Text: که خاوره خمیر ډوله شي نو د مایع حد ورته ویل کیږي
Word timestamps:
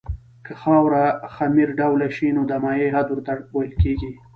که 0.45 0.53
خاوره 0.61 1.05
خمیر 1.35 1.69
ډوله 1.79 2.07
شي 2.15 2.27
نو 2.35 2.41
د 2.47 2.53
مایع 2.63 2.87
حد 2.95 3.07
ورته 3.11 3.33
ویل 3.55 3.73
کیږي 3.83 4.11